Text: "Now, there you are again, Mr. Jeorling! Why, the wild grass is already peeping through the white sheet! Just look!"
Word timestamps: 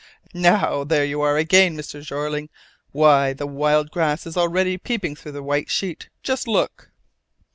"Now, 0.33 0.83
there 0.83 1.05
you 1.05 1.21
are 1.21 1.37
again, 1.37 1.77
Mr. 1.77 2.01
Jeorling! 2.03 2.49
Why, 2.91 3.33
the 3.33 3.45
wild 3.45 3.91
grass 3.91 4.25
is 4.25 4.35
already 4.35 4.79
peeping 4.79 5.15
through 5.15 5.33
the 5.33 5.43
white 5.43 5.69
sheet! 5.69 6.09
Just 6.23 6.47
look!" 6.47 6.89